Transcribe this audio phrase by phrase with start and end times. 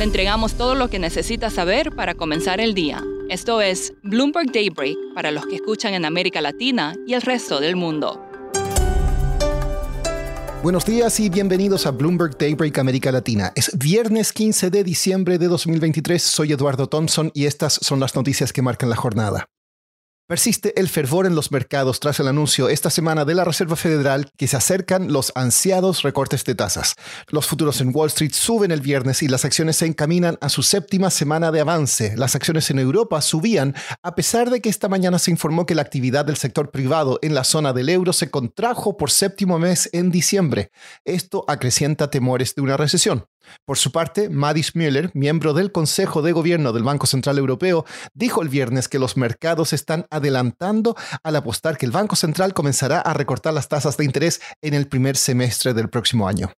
[0.00, 3.04] Le entregamos todo lo que necesita saber para comenzar el día.
[3.28, 7.76] Esto es Bloomberg Daybreak para los que escuchan en América Latina y el resto del
[7.76, 8.18] mundo.
[10.62, 13.52] Buenos días y bienvenidos a Bloomberg Daybreak América Latina.
[13.54, 16.22] Es viernes 15 de diciembre de 2023.
[16.22, 19.48] Soy Eduardo Thompson y estas son las noticias que marcan la jornada.
[20.30, 24.30] Persiste el fervor en los mercados tras el anuncio esta semana de la Reserva Federal
[24.36, 26.94] que se acercan los ansiados recortes de tasas.
[27.30, 30.62] Los futuros en Wall Street suben el viernes y las acciones se encaminan a su
[30.62, 32.14] séptima semana de avance.
[32.16, 35.82] Las acciones en Europa subían a pesar de que esta mañana se informó que la
[35.82, 40.12] actividad del sector privado en la zona del euro se contrajo por séptimo mes en
[40.12, 40.70] diciembre.
[41.04, 43.26] Esto acrecienta temores de una recesión.
[43.64, 48.42] Por su parte, Madis Müller, miembro del Consejo de Gobierno del Banco Central Europeo, dijo
[48.42, 53.14] el viernes que los mercados están adelantando al apostar que el Banco Central comenzará a
[53.14, 56.52] recortar las tasas de interés en el primer semestre del próximo año.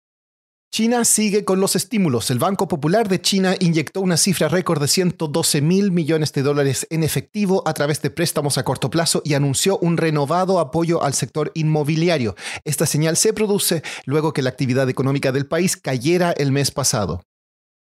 [0.75, 2.31] China sigue con los estímulos.
[2.31, 6.87] El Banco Popular de China inyectó una cifra récord de 112 mil millones de dólares
[6.89, 11.13] en efectivo a través de préstamos a corto plazo y anunció un renovado apoyo al
[11.13, 12.37] sector inmobiliario.
[12.65, 17.21] Esta señal se produce luego que la actividad económica del país cayera el mes pasado.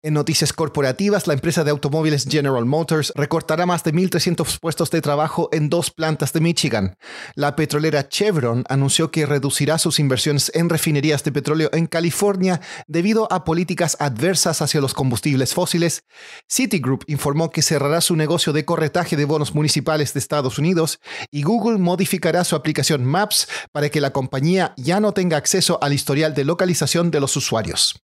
[0.05, 5.01] En noticias corporativas, la empresa de automóviles General Motors recortará más de 1.300 puestos de
[5.01, 6.95] trabajo en dos plantas de Michigan.
[7.33, 13.27] La petrolera Chevron anunció que reducirá sus inversiones en refinerías de petróleo en California debido
[13.33, 16.03] a políticas adversas hacia los combustibles fósiles.
[16.47, 20.99] Citigroup informó que cerrará su negocio de corretaje de bonos municipales de Estados Unidos
[21.31, 25.93] y Google modificará su aplicación Maps para que la compañía ya no tenga acceso al
[25.93, 28.05] historial de localización de los usuarios.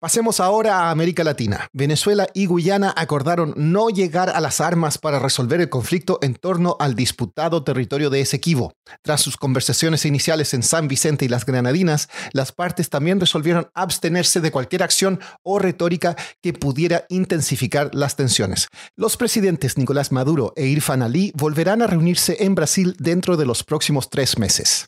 [0.00, 1.66] Pasemos ahora a América Latina.
[1.72, 6.76] Venezuela y Guyana acordaron no llegar a las armas para resolver el conflicto en torno
[6.78, 8.74] al disputado territorio de Esequibo.
[9.02, 14.40] Tras sus conversaciones iniciales en San Vicente y las Granadinas, las partes también resolvieron abstenerse
[14.40, 18.68] de cualquier acción o retórica que pudiera intensificar las tensiones.
[18.94, 23.64] Los presidentes Nicolás Maduro e Irfan Ali volverán a reunirse en Brasil dentro de los
[23.64, 24.86] próximos tres meses.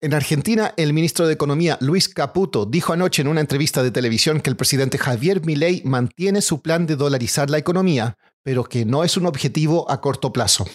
[0.00, 4.40] En Argentina, el ministro de Economía, Luis Caputo, dijo anoche en una entrevista de televisión
[4.40, 9.02] que el presidente Javier Milei mantiene su plan de dolarizar la economía, pero que no
[9.02, 10.66] es un objetivo a corto plazo.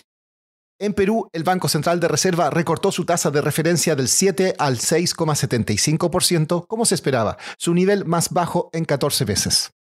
[0.77, 4.77] En Perú, el Banco Central de Reserva recortó su tasa de referencia del 7 al
[4.77, 9.71] 6,75%, como se esperaba, su nivel más bajo en 14 veces.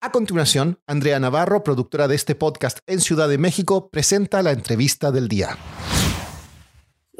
[0.00, 5.10] A continuación, Andrea Navarro, productora de este podcast en Ciudad de México, presenta la entrevista
[5.10, 5.58] del día.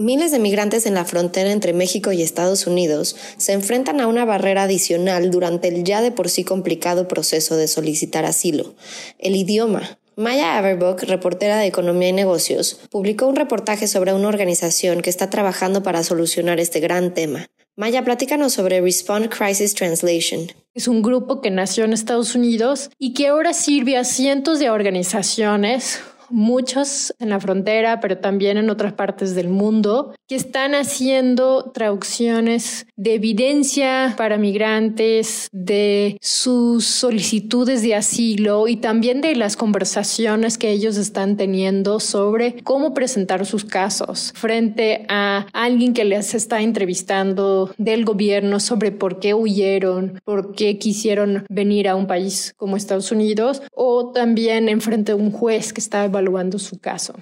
[0.01, 4.25] Miles de migrantes en la frontera entre México y Estados Unidos se enfrentan a una
[4.25, 8.77] barrera adicional durante el ya de por sí complicado proceso de solicitar asilo,
[9.19, 9.99] el idioma.
[10.15, 15.31] Maya Averbuck, reportera de Economía y Negocios, publicó un reportaje sobre una organización que está
[15.31, 17.49] trabajando para solucionar este gran tema.
[17.75, 20.47] Maya, platícanos sobre Respond Crisis Translation.
[20.75, 24.71] Es un grupo que nació en Estados Unidos y que ahora sirve a cientos de
[24.71, 25.99] organizaciones
[26.31, 32.87] muchos en la frontera, pero también en otras partes del mundo, que están haciendo traducciones
[32.97, 40.71] de evidencia para migrantes, de sus solicitudes de asilo y también de las conversaciones que
[40.71, 47.73] ellos están teniendo sobre cómo presentar sus casos frente a alguien que les está entrevistando
[47.79, 53.13] del gobierno sobre por qué huyeron, por qué quisieron venir a un país como Estados
[53.13, 57.15] Unidos o también en frente a un juez que está evaluando su caso.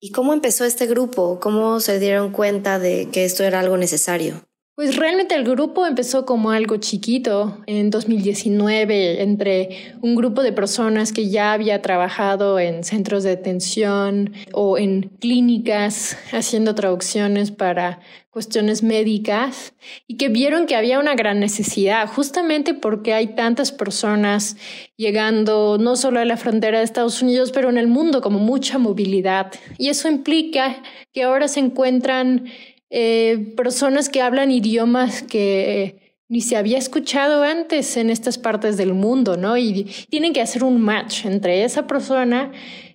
[0.00, 1.40] ¿Y cómo empezó este grupo?
[1.40, 4.44] ¿Cómo se dieron cuenta de que esto era algo necesario?
[4.76, 11.12] Pues realmente el grupo empezó como algo chiquito en 2019 entre un grupo de personas
[11.12, 18.00] que ya había trabajado en centros de detención o en clínicas haciendo traducciones para
[18.30, 19.74] cuestiones médicas
[20.08, 24.56] y que vieron que había una gran necesidad justamente porque hay tantas personas
[24.96, 28.78] llegando no solo a la frontera de Estados Unidos, pero en el mundo como mucha
[28.78, 29.52] movilidad.
[29.78, 30.82] Y eso implica
[31.12, 32.46] que ahora se encuentran
[32.90, 38.94] eh, personas que hablan idiomas que ni se había escuchado antes en estas partes del
[38.94, 39.56] mundo, ¿no?
[39.56, 42.50] Y tienen que hacer un match entre esa persona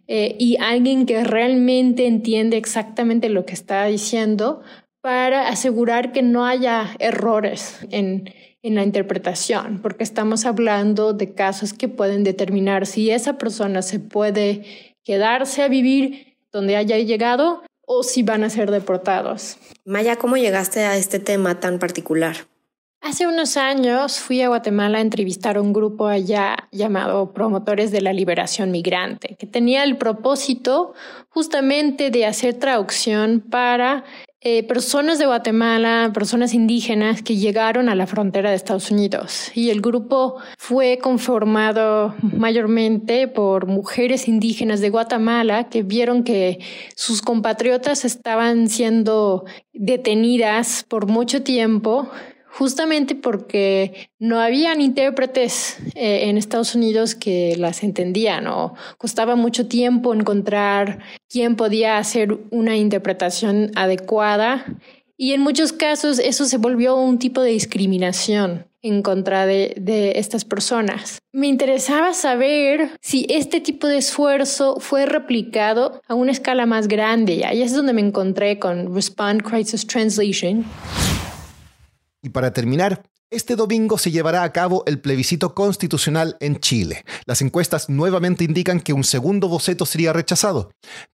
[0.08, 4.62] eh, y alguien que realmente entiende exactamente lo que está diciendo
[5.02, 11.74] para asegurar que no haya errores en, en la interpretación, porque estamos hablando de casos
[11.74, 18.04] que pueden determinar si esa persona se puede quedarse a vivir donde haya llegado o
[18.04, 19.58] si van a ser deportados.
[19.84, 22.36] Maya, ¿cómo llegaste a este tema tan particular?
[23.02, 28.02] Hace unos años fui a Guatemala a entrevistar a un grupo allá llamado Promotores de
[28.02, 30.94] la Liberación Migrante, que tenía el propósito
[31.30, 34.04] justamente de hacer traducción para
[34.42, 39.52] eh, personas de Guatemala, personas indígenas que llegaron a la frontera de Estados Unidos.
[39.54, 46.60] Y el grupo fue conformado mayormente por mujeres indígenas de Guatemala que vieron que
[46.96, 49.44] sus compatriotas estaban siendo
[49.74, 52.10] detenidas por mucho tiempo
[52.52, 59.68] justamente porque no habían intérpretes eh, en Estados Unidos que las entendían o costaba mucho
[59.68, 61.00] tiempo encontrar
[61.30, 64.66] quién podía hacer una interpretación adecuada
[65.22, 70.14] y en muchos casos eso se volvió un tipo de discriminación en contra de, de,
[70.16, 71.20] estas personas.
[71.34, 77.34] Me interesaba saber si este tipo de esfuerzo fue replicado a una escala más grande.
[77.34, 80.64] Y ahí es donde me encontré con Respond Crisis Translation.
[82.22, 87.06] Y para terminar, este domingo se llevará a cabo el plebiscito constitucional en Chile.
[87.26, 90.72] Las encuestas nuevamente indican que un segundo boceto sería rechazado.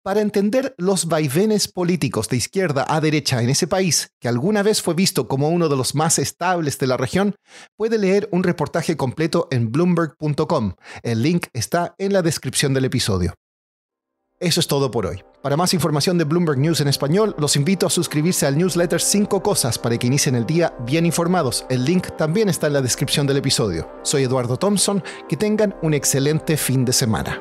[0.02, 4.82] Para entender los vaivenes políticos de izquierda a derecha en ese país, que alguna vez
[4.82, 7.36] fue visto como uno de los más estables de la región,
[7.76, 10.74] puede leer un reportaje completo en bloomberg.com.
[11.04, 13.34] El link está en la descripción del episodio.
[14.40, 15.22] Eso es todo por hoy.
[15.42, 19.42] Para más información de Bloomberg News en español, los invito a suscribirse al newsletter 5
[19.42, 21.64] cosas para que inicien el día bien informados.
[21.70, 23.90] El link también está en la descripción del episodio.
[24.02, 27.40] Soy Eduardo Thompson, que tengan un excelente fin de semana.